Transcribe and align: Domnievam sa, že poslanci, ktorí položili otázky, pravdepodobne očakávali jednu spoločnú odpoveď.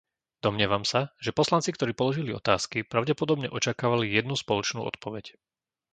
Domnievam 0.45 0.81
sa, 0.91 1.01
že 1.25 1.29
poslanci, 1.39 1.69
ktorí 1.75 1.91
položili 2.01 2.31
otázky, 2.41 2.77
pravdepodobne 2.93 3.47
očakávali 3.57 4.05
jednu 4.17 4.33
spoločnú 4.43 4.81
odpoveď. 4.91 5.25